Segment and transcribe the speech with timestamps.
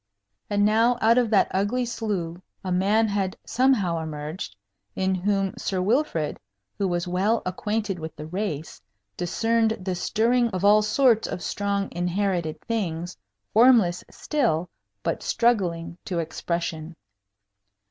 [0.49, 4.55] And now, out of that ugly slough, a man had somehow emerged,
[4.95, 6.39] in whom Sir Wilfrid,
[6.79, 8.81] who was well acquainted with the race,
[9.15, 13.15] discerned the stirring of all sorts of strong inherited things,
[13.53, 14.71] formless still,
[15.03, 16.95] but struggling to expression.